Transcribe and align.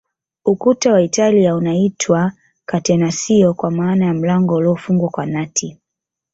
Ukuta 0.45 0.93
wa 0.93 1.01
Italia 1.01 1.55
unaitwa 1.55 2.31
Catenacio 2.65 3.53
kwa 3.53 3.71
maana 3.71 4.05
ya 4.05 4.13
mlango 4.13 4.55
uliofungwa 4.55 5.09
kwa 5.09 5.25
nati 5.25 5.77